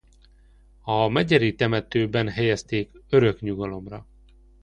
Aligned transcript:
A 0.81 1.07
Megyeri 1.07 1.55
temetőben 1.55 2.29
helyezték 2.29 2.91
örök 3.09 3.41
nyugalomra. 3.41 4.07